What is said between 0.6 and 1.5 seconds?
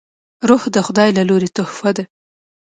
د خداي له لورې